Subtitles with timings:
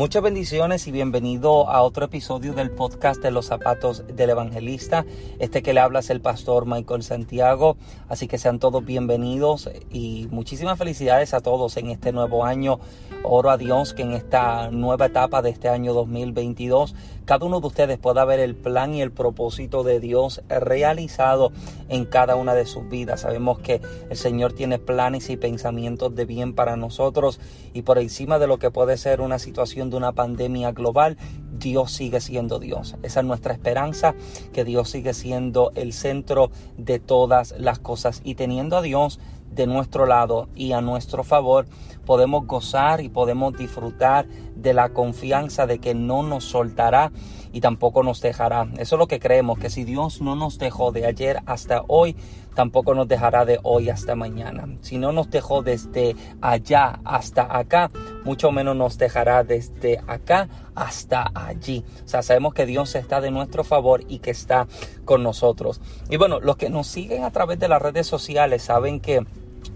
[0.00, 5.04] Muchas bendiciones y bienvenido a otro episodio del podcast de los zapatos del evangelista.
[5.38, 7.76] Este que le habla es el pastor Michael Santiago,
[8.08, 12.80] así que sean todos bienvenidos y muchísimas felicidades a todos en este nuevo año.
[13.24, 16.94] Oro a Dios que en esta nueva etapa de este año 2022
[17.30, 21.52] cada uno de ustedes pueda ver el plan y el propósito de Dios realizado
[21.88, 23.20] en cada una de sus vidas.
[23.20, 23.80] Sabemos que
[24.10, 27.38] el Señor tiene planes y pensamientos de bien para nosotros
[27.72, 31.16] y por encima de lo que puede ser una situación una pandemia global,
[31.58, 32.96] Dios sigue siendo Dios.
[33.02, 34.14] Esa es nuestra esperanza,
[34.52, 38.20] que Dios sigue siendo el centro de todas las cosas.
[38.24, 41.66] Y teniendo a Dios de nuestro lado y a nuestro favor,
[42.06, 44.26] podemos gozar y podemos disfrutar
[44.56, 47.12] de la confianza de que no nos soltará
[47.52, 48.68] y tampoco nos dejará.
[48.78, 52.16] Eso es lo que creemos, que si Dios no nos dejó de ayer hasta hoy,
[52.54, 54.68] tampoco nos dejará de hoy hasta mañana.
[54.80, 57.90] Si no nos dejó desde allá hasta acá,
[58.24, 61.84] mucho menos nos dejará desde acá hasta allí.
[62.04, 64.66] O sea, sabemos que Dios está de nuestro favor y que está
[65.04, 65.80] con nosotros.
[66.08, 69.24] Y bueno, los que nos siguen a través de las redes sociales saben que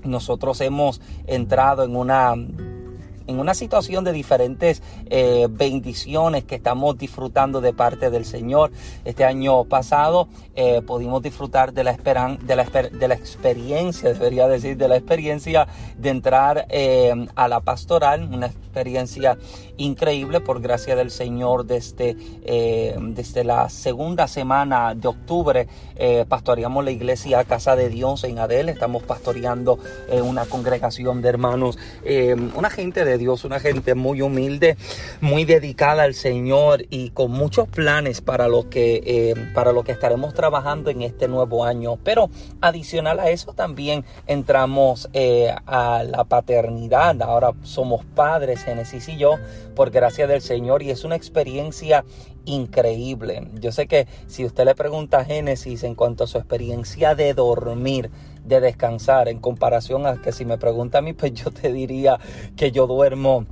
[0.03, 2.35] nosotros hemos entrado en una
[3.27, 8.71] en una situación de diferentes eh, bendiciones que estamos disfrutando de parte del Señor.
[9.05, 14.49] Este año pasado eh, pudimos disfrutar de la, esperan, de, la, de la experiencia, debería
[14.49, 19.39] decir, de la experiencia de entrar eh, a la pastoral, una experiencia
[19.77, 25.69] increíble por gracia del Señor desde, desde la segunda semana de octubre.
[26.29, 29.79] pastoreamos la iglesia Casa de Dios en Adel, estamos pastoreando
[30.23, 31.79] una congregación de hermanos,
[32.57, 34.77] una gente de Dios, una gente muy humilde,
[35.21, 40.35] muy dedicada al Señor y con muchos planes para lo que, eh, para que estaremos
[40.35, 41.99] trabajando en este nuevo año.
[42.03, 47.21] Pero adicional a eso también entramos eh, a la paternidad.
[47.23, 49.37] Ahora somos padres, Génesis y yo,
[49.75, 52.05] por gracia del Señor y es una experiencia
[52.45, 53.49] increíble.
[53.55, 57.35] Yo sé que si usted le pregunta a Génesis en cuanto a su experiencia de
[57.35, 58.11] dormir,
[58.45, 62.19] de descansar, en comparación a que si me pregunta a mí, pues yo te diría
[62.57, 63.47] que yo duermo,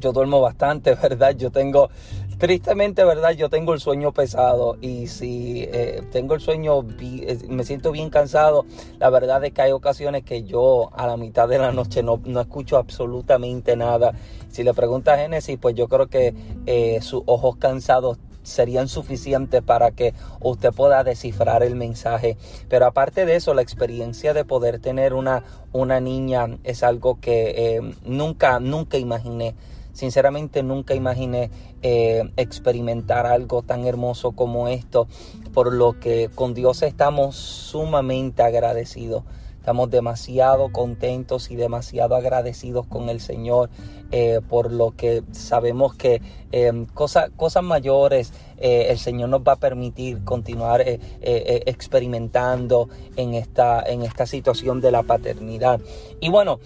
[0.00, 1.34] yo duermo bastante, ¿verdad?
[1.36, 1.90] Yo tengo,
[2.38, 3.32] tristemente, ¿verdad?
[3.32, 8.10] Yo tengo el sueño pesado y si eh, tengo el sueño, eh, me siento bien
[8.10, 8.64] cansado,
[8.98, 12.20] la verdad es que hay ocasiones que yo a la mitad de la noche no,
[12.24, 14.12] no escucho absolutamente nada.
[14.50, 16.34] Si le pregunta a Génesis, pues yo creo que
[16.66, 22.36] eh, sus ojos cansados serían suficientes para que usted pueda descifrar el mensaje.
[22.68, 27.54] Pero aparte de eso, la experiencia de poder tener una, una niña es algo que
[27.56, 29.54] eh, nunca, nunca imaginé.
[29.92, 31.50] Sinceramente nunca imaginé
[31.82, 35.08] eh, experimentar algo tan hermoso como esto,
[35.52, 39.24] por lo que con Dios estamos sumamente agradecidos.
[39.58, 43.68] Estamos demasiado contentos y demasiado agradecidos con el Señor
[44.10, 49.56] eh, por lo que sabemos que eh, cosas mayores eh, el Señor nos va a
[49.56, 50.82] permitir continuar
[51.20, 55.80] experimentando en esta, en esta situación de la paternidad.
[56.20, 56.58] Y bueno,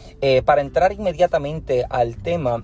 [0.45, 2.63] para entrar inmediatamente al tema,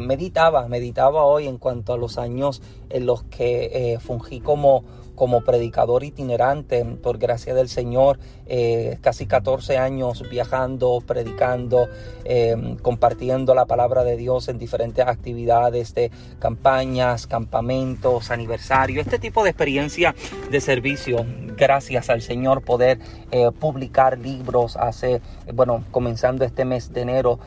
[0.00, 4.84] meditaba, meditaba hoy en cuanto a los años en los que fungí como
[5.18, 11.88] como predicador itinerante, por gracia del Señor, eh, casi 14 años viajando, predicando,
[12.24, 19.42] eh, compartiendo la palabra de Dios en diferentes actividades de campañas, campamentos, aniversarios, este tipo
[19.42, 20.14] de experiencia
[20.50, 21.26] de servicio.
[21.56, 23.00] Gracias al Señor poder
[23.32, 24.76] eh, publicar libros.
[24.76, 25.20] Hace,
[25.52, 27.40] bueno, comenzando este mes de enero,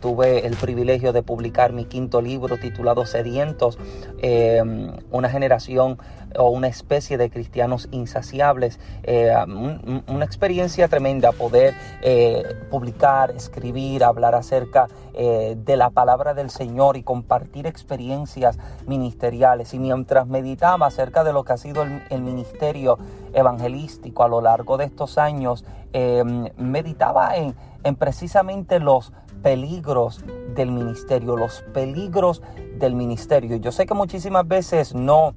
[0.00, 3.76] tuve el privilegio de publicar mi quinto libro titulado Sedientos,
[5.10, 5.98] una generación
[6.38, 8.78] o una especie de cristianos insaciables.
[9.02, 9.34] Eh,
[10.06, 16.96] una experiencia tremenda poder eh, publicar, escribir, hablar acerca eh, de la palabra del Señor
[16.96, 19.74] y compartir experiencias ministeriales.
[19.74, 22.98] Y mientras meditaba acerca de lo que ha sido el, ministerio
[23.32, 25.64] evangelístico a lo largo de estos años,
[26.56, 27.54] meditaba en,
[27.84, 29.12] en precisamente los
[29.42, 30.24] peligros
[30.54, 32.42] del ministerio, los peligros
[32.78, 33.56] del ministerio.
[33.56, 35.34] Yo sé que muchísimas veces no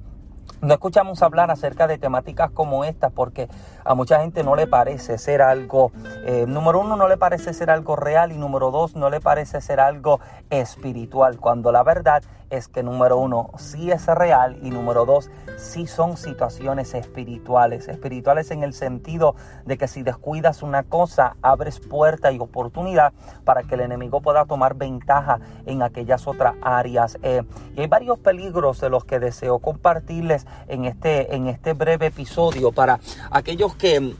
[0.60, 3.48] no escuchamos hablar acerca de temáticas como esta porque
[3.84, 5.92] a mucha gente no le parece ser algo,
[6.24, 9.60] eh, número uno, no le parece ser algo real y número dos, no le parece
[9.60, 10.20] ser algo
[10.50, 15.86] espiritual, cuando la verdad es que número uno, sí es real y número dos, sí
[15.86, 17.88] son situaciones espirituales.
[17.88, 23.12] Espirituales en el sentido de que si descuidas una cosa, abres puerta y oportunidad
[23.44, 27.18] para que el enemigo pueda tomar ventaja en aquellas otras áreas.
[27.22, 27.42] Eh,
[27.76, 32.72] y hay varios peligros de los que deseo compartirles en este, en este breve episodio
[32.72, 32.98] para
[33.30, 34.14] aquellos que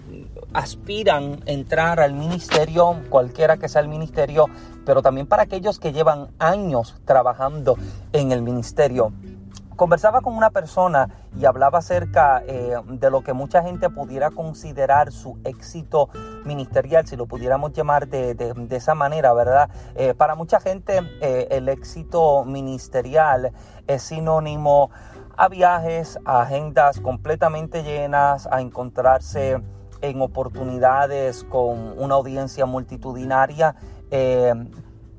[0.52, 4.46] aspiran a entrar al ministerio, cualquiera que sea el ministerio,
[4.84, 7.76] pero también para aquellos que llevan años trabajando
[8.12, 9.12] en el ministerio.
[9.76, 11.08] Conversaba con una persona
[11.38, 16.10] y hablaba acerca eh, de lo que mucha gente pudiera considerar su éxito
[16.44, 19.70] ministerial, si lo pudiéramos llamar de, esa manera, ¿verdad?
[19.94, 23.52] Eh, para mucha gente eh, el éxito ministerial
[23.86, 24.90] es sinónimo
[25.38, 29.62] a viajes, a agendas completamente llenas, a encontrarse
[30.02, 33.74] en oportunidades con una audiencia multitudinaria,
[34.10, 34.54] eh,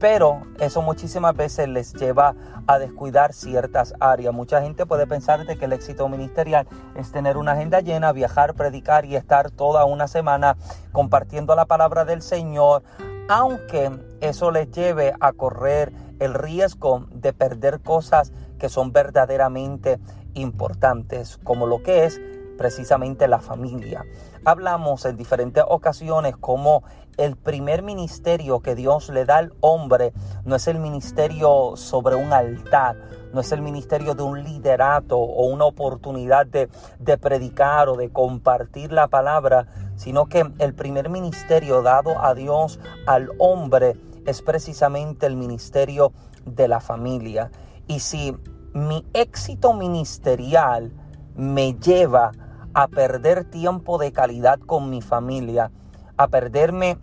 [0.02, 2.34] pero eso muchísimas veces les lleva
[2.66, 4.34] a descuidar ciertas áreas.
[4.34, 8.56] Mucha gente puede pensar de que el éxito ministerial es tener una agenda llena, viajar,
[8.56, 10.58] predicar y estar toda una semana
[10.92, 12.82] compartiendo la palabra del Señor,
[13.30, 13.92] aunque
[14.22, 20.00] eso les lleve a correr el riesgo de perder cosas que son verdaderamente
[20.34, 22.20] importantes, como lo que es
[22.58, 24.06] precisamente la familia.
[24.44, 26.84] Hablamos en diferentes ocasiones como
[27.18, 30.14] el primer ministerio que Dios le da al hombre
[30.46, 32.98] no es el ministerio sobre un altar,
[33.34, 38.10] no es el ministerio de un liderato o una oportunidad de, de, predicar o de
[38.10, 43.96] compartir la palabra, sino que el primer ministerio dado a Dios al hombre
[44.26, 46.14] es precisamente el ministerio
[46.46, 47.52] de la familia.
[47.88, 48.36] Y si
[48.74, 50.92] mi éxito ministerial
[51.36, 52.51] me lleva a
[52.88, 55.72] perder tiempo de calidad con mi familia,
[56.18, 56.98] a perderme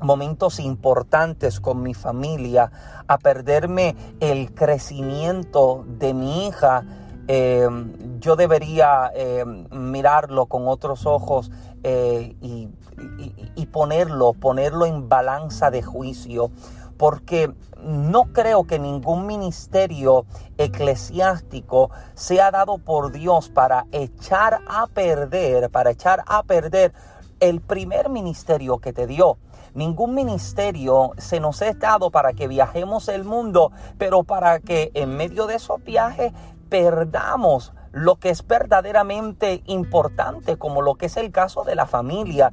[0.00, 2.70] momentos importantes con mi familia,
[3.06, 6.84] a perderme el crecimiento de mi hija,
[7.26, 11.50] em, yo debería em, mirarlo con otros ojos
[11.82, 12.68] eh, y,
[13.54, 16.50] y ponerlo, ponerlo en balanza de juicio,
[16.98, 17.52] porque
[17.82, 20.26] no creo que ningún ministerio
[20.58, 26.92] eclesiástico sea dado por Dios para echar a perder, para echar a perder
[27.40, 29.38] el primer ministerio que te dio.
[29.74, 35.16] Ningún ministerio se nos ha dado para que viajemos el mundo, pero para que en
[35.16, 36.32] medio de esos viajes
[36.68, 42.52] perdamos lo que es verdaderamente importante, como lo que es el caso de la familia.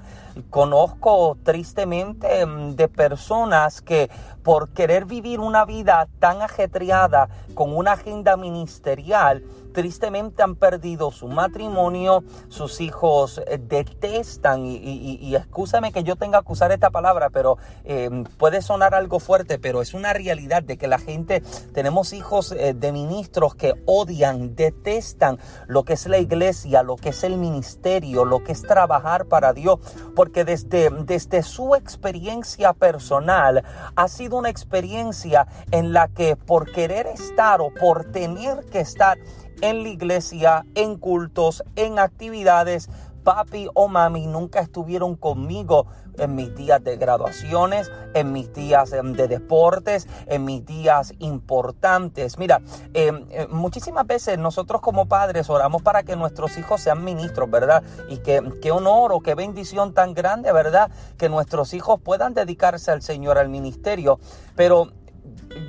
[0.49, 4.09] Conozco tristemente mm, de personas que
[4.43, 9.43] por querer vivir una vida tan ajetreada con una agenda ministerial,
[9.75, 16.41] tristemente han perdido su matrimonio, sus hijos eh, detestan, y, y, escúchame que yo tenga
[16.41, 20.77] que usar esta palabra, pero eh, puede sonar algo fuerte, pero es una realidad de
[20.77, 21.41] que la gente,
[21.73, 27.09] tenemos hijos eh, de ministros que odian, detestan lo que es la iglesia, lo que
[27.09, 29.79] es el ministerio, lo que es trabajar para Dios,
[30.15, 33.63] porque desde, desde su experiencia personal
[33.95, 39.17] ha sido una experiencia en la que por querer estar o por tener que estar,
[39.61, 42.89] en la iglesia, en cultos, en actividades.
[43.23, 45.87] Papi o mami nunca estuvieron conmigo
[46.17, 52.37] en mis días de graduaciones, en mis días em, de deportes, en mis días importantes.
[52.37, 52.61] Mira,
[52.93, 57.83] em, eh, muchísimas veces nosotros como padres oramos para que nuestros hijos sean ministros, ¿verdad?
[58.09, 60.91] Y que qué honor o qué bendición tan grande, ¿verdad?
[61.17, 64.19] Que nuestros hijos puedan dedicarse al Señor, al ministerio.
[64.55, 64.91] Pero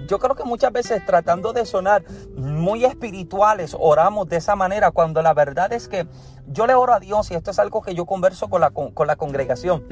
[0.07, 2.05] yo creo que muchas veces tratando de sonar
[2.37, 6.07] muy espirituales oramos de esa manera cuando la verdad es que
[6.47, 9.07] yo le oro a Dios y esto es algo que yo converso con la, con
[9.07, 9.85] la congregación.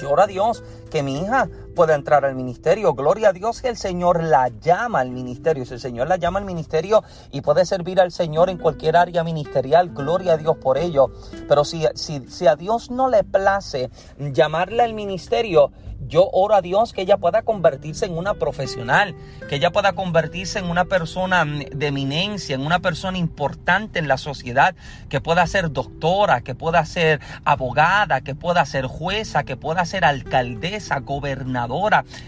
[0.00, 2.94] Yo oro a Dios que mi hija pueda entrar al ministerio.
[2.94, 5.66] Gloria a Dios que el Señor la llama al ministerio.
[5.66, 7.02] Si el Señor la llama al ministerio
[7.32, 11.12] y puede servir al Señor en cualquier área ministerial, gloria a Dios por ello.
[11.48, 15.72] Pero si, si, si a Dios no le place llamarle al ministerio,
[16.08, 19.14] yo oro a Dios que ella pueda convertirse en una profesional,
[19.48, 24.18] que ella pueda convertirse en una persona de eminencia, en una persona importante en la
[24.18, 24.74] sociedad,
[25.08, 30.04] que pueda ser doctora, que pueda ser abogada, que pueda ser jueza, que pueda ser
[30.04, 31.63] alcaldesa, gobernadora.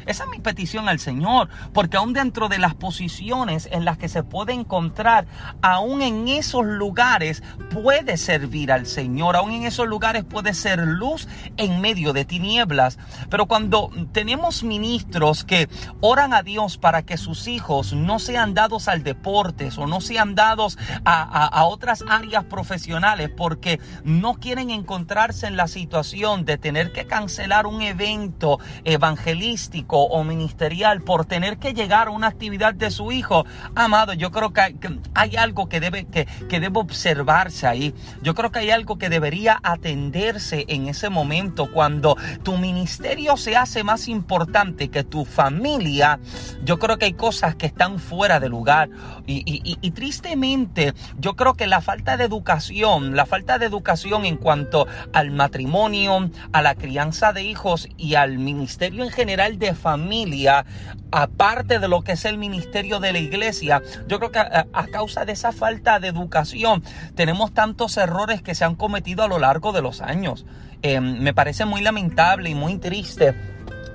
[0.07, 4.09] Esa es mi petición al Señor, porque aún dentro de las posiciones en las que
[4.09, 5.27] se puede encontrar,
[5.63, 11.29] aún en esos lugares puede servir al Señor, aún en esos lugares puede ser luz
[11.57, 12.99] en medio de tinieblas.
[13.31, 15.69] Pero cuando tenemos ministros que
[16.01, 20.35] oran a Dios para que sus hijos no sean dados al deporte o no sean
[20.35, 27.07] dados a, otras áreas profesionales porque no quieren encontrarse en la situación de tener que
[27.07, 32.91] cancelar un evento evangelístico evangelístico o ministerial por tener que llegar a una actividad de
[32.91, 34.77] su hijo, amado, yo creo que
[35.15, 37.95] hay, algo que debe, que, que debe observarse ahí.
[38.23, 43.57] Yo creo que hay algo que debería atenderse en ese momento cuando tu ministerio se
[43.57, 46.21] hace más importante que tu familia.
[46.65, 48.89] Yo creo que hay cosas que están fuera de lugar
[49.27, 49.43] y,
[49.81, 54.87] y tristemente yo creo que la falta de educación, la falta de educación en cuanto
[55.13, 60.65] al matrimonio, a la crianza de hijos y al ministerio en general de familia,
[61.11, 65.25] aparte de lo que es el ministerio de la iglesia, yo creo que a, causa
[65.25, 69.73] de esa falta de educación tenemos tantos errores que se han cometido a lo largo
[69.73, 70.45] de los años.
[70.83, 73.35] Eh, me parece muy lamentable y muy triste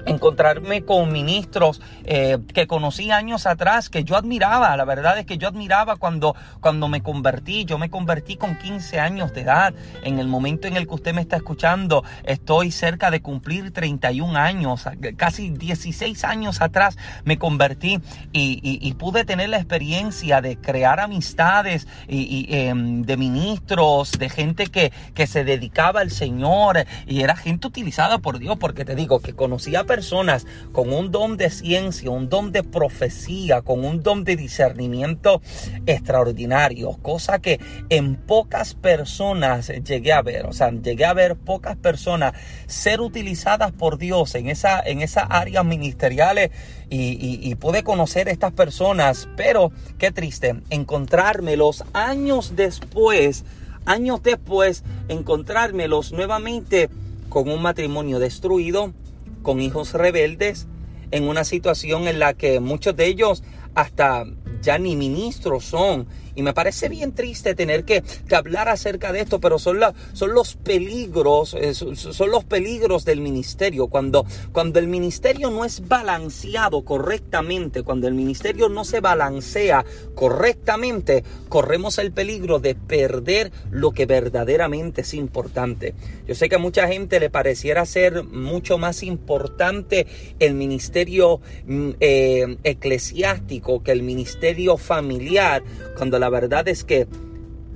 [0.06, 4.76] encontrarme con ministros eh, que conocí años atrás, que yo admiraba.
[4.78, 7.66] La verdad es que yo admiraba cuando, cuando me convertí.
[7.66, 9.74] Yo me convertí con 15 años de edad.
[10.04, 14.38] En el momento en el que usted me está escuchando, estoy cerca de cumplir 31
[14.38, 14.88] años.
[15.18, 18.00] Casi 16 años atrás me convertí
[18.32, 24.92] y, pude tener la experiencia de crear amistades y, em, de ministros, de gente que,
[25.16, 29.34] que se dedicaba al Señor y era gente utilizada por Dios, porque te digo que
[29.34, 34.38] conocía personas con un don de ciencia, un don de profecía, con un don de
[34.38, 35.42] discernimiento
[35.86, 41.76] extraordinario, cosa que en pocas personas llegué a ver, o sea, llegué a ver pocas
[41.76, 42.36] personas
[42.68, 46.52] ser utilizadas por Dios en esa, en esas áreas ministeriales
[46.90, 53.44] y, y, pude conocer a estas personas, pero qué triste encontrármelos años después,
[53.86, 56.90] años después, encontrármelos nuevamente
[57.28, 58.94] con un matrimonio destruido,
[59.42, 60.68] con hijos rebeldes
[61.12, 63.44] en una situación en la que muchos de ellos
[63.76, 64.26] hasta
[64.62, 68.04] ya ni ministros son y me parece bien triste tener que,
[68.36, 69.80] hablar acerca de esto, pero son,
[70.14, 73.88] son los peligros, eh, son, los peligros del ministerio.
[73.88, 81.24] Cuando, cuando el ministerio no es balanceado correctamente, cuando el ministerio no se balancea correctamente,
[81.50, 85.94] corremos el peligro de perder lo que verdaderamente es importante.
[86.28, 90.08] Yo sé que a mucha gente le pareciera ser mucho más importante
[90.40, 95.64] el ministerio mm, eh, eclesiástico que el ministerio familiar,
[95.98, 97.08] cuando la verdad es que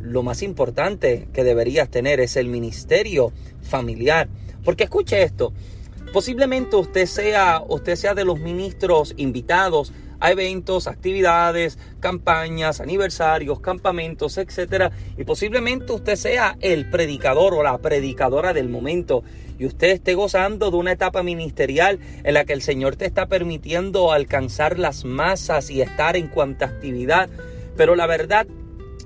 [0.01, 4.29] lo más importante que deberías tener es el ministerio familiar.
[4.63, 5.53] Porque escuche esto,
[6.13, 14.38] posiblemente usted sea, usted sea de los ministros invitados a eventos, actividades, campañas, aniversarios, campamentos,
[14.38, 19.24] etcétera, y posiblemente usted sea el predicador o la predicadora del momento
[19.57, 23.27] y usted esté gozando de una etapa ministerial en la que el Señor te está
[23.27, 27.29] permitiendo alcanzar las masas y estar en cuanta actividad.
[27.77, 28.47] Pero la verdad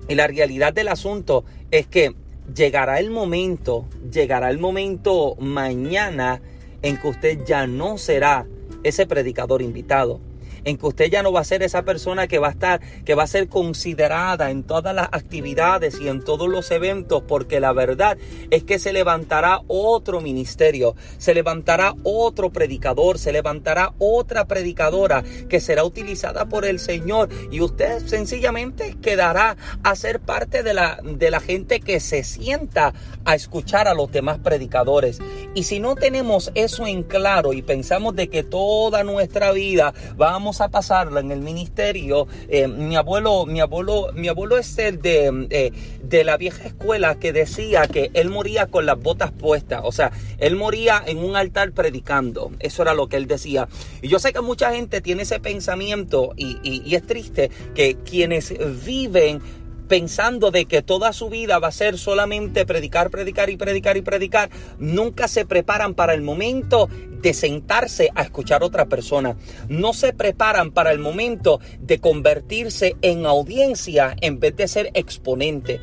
[0.07, 2.13] y la realidad del asunto es que
[2.55, 6.41] llegará el momento, llegará el momento mañana
[6.81, 8.45] en que usted ya no será
[8.83, 10.19] ese predicador invitado
[10.63, 13.15] en que usted ya no va a ser esa persona que va a estar, que
[13.15, 17.73] va a ser considerada en todas las actividades y en todos los eventos, porque la
[17.73, 18.17] verdad
[18.49, 25.59] es que se levantará otro ministerio, se levantará otro predicador, se levantará otra predicadora que
[25.59, 31.31] será utilizada por el Señor y usted sencillamente quedará a ser parte de la, de
[31.31, 32.93] la gente que se sienta
[33.25, 35.19] a escuchar a los demás predicadores.
[35.53, 40.48] Y si no tenemos eso en claro y pensamos de que toda nuestra vida vamos
[40.61, 42.27] a pasarla en el ministerio.
[42.49, 45.71] Eh, mi abuelo, mi abuelo, mi abuelo es el de, eh,
[46.03, 49.81] de la vieja escuela que decía que él moría con las botas puestas.
[49.83, 52.51] O sea, él moría en un altar predicando.
[52.59, 53.67] Eso era lo que él decía.
[54.01, 58.53] Y yo sé que mucha gente tiene ese pensamiento y, y es triste que quienes
[58.83, 59.41] viven
[59.89, 64.01] pensando de que toda su vida va a ser solamente predicar, predicar y predicar y
[64.01, 66.87] predicar, nunca se preparan para el momento
[67.21, 69.37] de sentarse a escuchar a otra persona.
[69.67, 75.79] No se preparan para el momento de convertirse en audiencia en vez de ser exponente.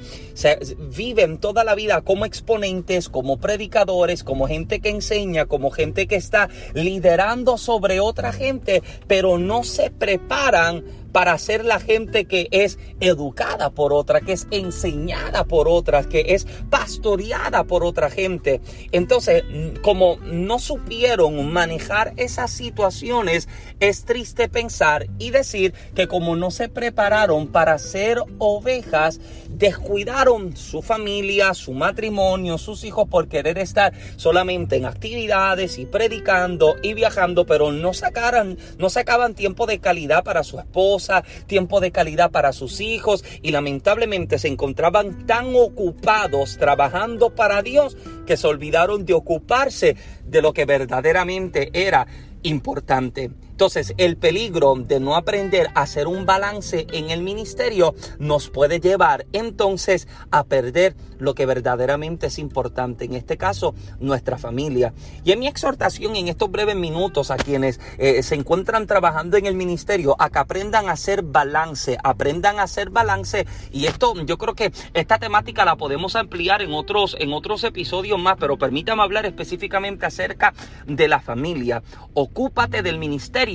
[0.97, 6.17] Viven toda la vida como exponentes, como predicadores, como gente que enseña, como gente que
[6.17, 10.85] está liderando sobre otra gente, pero no se preparan
[11.17, 16.35] para ser la gente que es educada por otra, que es enseñada por otras, que
[16.35, 18.61] es pastoreada por otra gente.
[18.93, 19.43] Entonces,
[19.81, 23.49] como no supieron manejar esas situaciones,
[23.81, 30.83] es triste pensar y decir que como no se prepararon para ser ovejas, descuidaron su
[30.83, 37.47] familia, su matrimonio, sus hijos por querer estar solamente en actividades y predicando y viajando,
[37.47, 42.53] pero no sacaran, no sacaban tiempo de calidad para su esposa, tiempo de calidad para
[42.53, 49.15] sus hijos y lamentablemente se encontraban tan ocupados trabajando para Dios que se olvidaron de
[49.15, 52.07] ocuparse de lo que verdaderamente era
[52.43, 53.31] importante.
[53.57, 58.81] Entonces, el peligro de no aprender a hacer un balance en el ministerio nos puede
[58.81, 64.93] llevar entonces a perder lo que verdaderamente es importante, en este caso, nuestra familia.
[65.25, 69.47] Y en mi exhortación en estos breves minutos a quienes eh, se encuentran trabajando en
[69.47, 73.47] el ministerio, a que aprendan a hacer balance, aprendan a hacer balance.
[73.73, 78.19] Y esto, yo creo que esta temática la podemos ampliar en otros, en otros episodios
[78.19, 80.53] más, pero permítame hablar específicamente acerca
[80.87, 81.83] de la familia.
[82.13, 83.46] Ocúpate del ministerio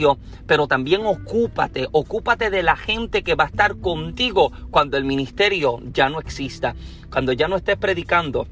[0.48, 5.80] pero también ocúpate, ocúpate de la gente que va a estar contigo cuando el ministerio
[5.92, 6.76] ya no exista,
[7.12, 8.48] cuando ya no estés predicando,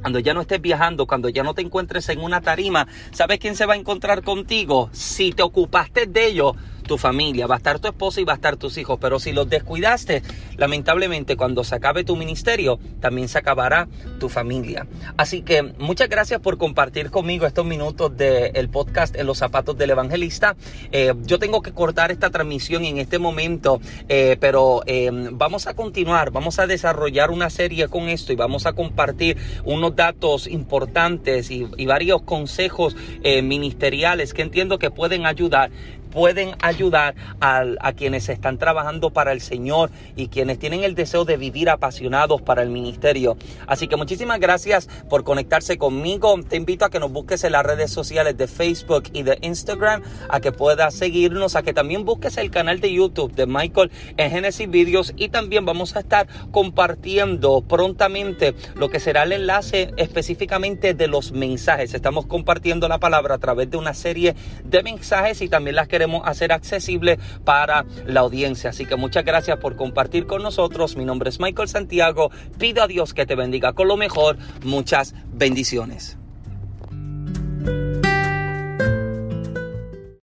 [0.00, 3.56] cuando ya no estés viajando, cuando ya no te encuentres en una tarima, ¿sabes quién
[3.56, 4.90] se va a encontrar contigo?
[4.92, 8.36] Si te ocupaste de ellos, tu familia, va a estar tu esposa y va a
[8.36, 8.98] estar tus hijos.
[9.00, 10.22] Pero si los descuidaste,
[10.56, 14.86] lamentablemente cuando se acabe tu ministerio, también se acabará tu familia.
[15.16, 19.90] Así que muchas gracias por compartir conmigo estos minutos del podcast En los zapatos del
[19.90, 20.56] evangelista.
[20.90, 25.74] Eh, yo tengo que cortar esta transmisión en este momento, eh, pero eh, vamos a
[25.74, 31.50] continuar, vamos a desarrollar una serie con esto y vamos a compartir unos datos importantes
[31.50, 35.70] y, y varios consejos ministeriales que entiendo que pueden ayudar
[36.12, 41.24] pueden ayudar a, a, quienes están trabajando para el Señor y quienes tienen el deseo
[41.24, 43.36] de vivir apasionados para el ministerio.
[43.66, 46.38] Así que muchísimas gracias por conectarse conmigo.
[46.48, 50.02] Te invito a que nos busques en las redes sociales de Facebook y de Instagram,
[50.28, 54.30] a que puedas seguirnos, a que también busques el canal de YouTube de Michael en
[54.30, 60.94] Genesis Videos y también vamos a estar compartiendo prontamente lo que será el enlace específicamente
[60.94, 61.94] de los mensajes.
[61.94, 65.88] Estamos compartiendo la palabra a través de una serie de mensajes y también las
[66.24, 68.70] hacer accesible para la audiencia.
[68.70, 70.96] Así que muchas gracias por compartir con nosotros.
[70.96, 72.30] Mi nombre es Michael Santiago.
[72.58, 74.36] Pido a Dios que te bendiga con lo mejor.
[74.64, 76.18] Muchas bendiciones.